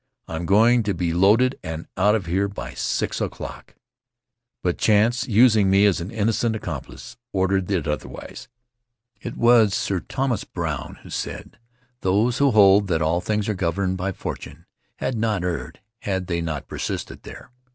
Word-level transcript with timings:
I'm 0.27 0.47
going 0.47 0.81
to 0.81 0.95
be 0.95 1.13
loaded 1.13 1.59
and 1.63 1.87
out 1.95 2.15
of 2.15 2.25
here 2.25 2.47
by 2.47 2.73
six 2.73 3.21
o'clock." 3.21 3.75
9 4.63 4.63
Faery 4.63 4.63
Lands 4.63 4.63
of 4.63 4.63
the 4.63 4.71
South 4.71 4.73
Seas 4.73 4.75
But 4.75 4.77
chance, 4.79 5.27
using 5.27 5.69
me 5.69 5.85
as 5.85 6.01
an 6.01 6.09
innocent 6.09 6.55
accomplice, 6.55 7.17
ordered 7.31 7.69
it 7.69 7.87
otherwise. 7.87 8.47
It 9.21 9.37
was 9.37 9.75
Sir 9.75 9.99
Thomas 9.99 10.43
Browne 10.43 10.97
who 11.03 11.11
said, 11.11 11.59
"Those 11.99 12.39
who 12.39 12.49
hold 12.49 12.87
that 12.87 13.03
all 13.03 13.21
things 13.21 13.47
are 13.47 13.53
governed 13.53 13.97
by 13.97 14.11
fortune 14.11 14.65
had 14.95 15.19
not 15.19 15.43
erred 15.43 15.81
had 15.99 16.25
they 16.25 16.41
not 16.41 16.67
persisted 16.67 17.21
there." 17.21 17.51